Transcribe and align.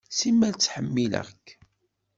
Simmal 0.15 0.53
ttḥemmileɣ-k. 0.55 1.47